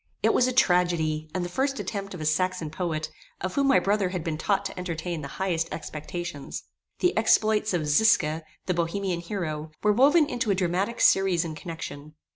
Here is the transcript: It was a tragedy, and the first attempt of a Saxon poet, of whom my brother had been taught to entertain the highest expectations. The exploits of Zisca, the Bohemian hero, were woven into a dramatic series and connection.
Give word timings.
It 0.23 0.33
was 0.33 0.47
a 0.47 0.51
tragedy, 0.51 1.29
and 1.31 1.45
the 1.45 1.55
first 1.55 1.79
attempt 1.79 2.15
of 2.15 2.21
a 2.21 2.25
Saxon 2.25 2.71
poet, 2.71 3.11
of 3.39 3.53
whom 3.53 3.67
my 3.67 3.77
brother 3.79 4.09
had 4.09 4.23
been 4.23 4.35
taught 4.35 4.65
to 4.65 4.79
entertain 4.79 5.21
the 5.21 5.27
highest 5.37 5.71
expectations. 5.71 6.63
The 7.01 7.15
exploits 7.15 7.71
of 7.71 7.85
Zisca, 7.85 8.41
the 8.65 8.73
Bohemian 8.73 9.19
hero, 9.19 9.69
were 9.83 9.93
woven 9.93 10.27
into 10.27 10.49
a 10.49 10.55
dramatic 10.55 11.01
series 11.01 11.45
and 11.45 11.55
connection. 11.55 12.15